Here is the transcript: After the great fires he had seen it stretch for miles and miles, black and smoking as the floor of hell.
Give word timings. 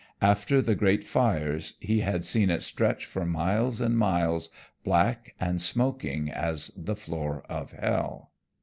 After 0.23 0.63
the 0.63 0.73
great 0.73 1.05
fires 1.07 1.75
he 1.79 1.99
had 1.99 2.25
seen 2.25 2.49
it 2.49 2.63
stretch 2.63 3.05
for 3.05 3.23
miles 3.23 3.79
and 3.79 3.95
miles, 3.95 4.49
black 4.83 5.35
and 5.39 5.61
smoking 5.61 6.27
as 6.31 6.71
the 6.75 6.95
floor 6.95 7.43
of 7.47 7.73
hell. 7.73 8.31